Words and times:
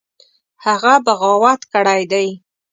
هغه 0.65 0.93
بغاوت 1.05 1.61
کړی 1.73 2.01
دی. 2.11 2.27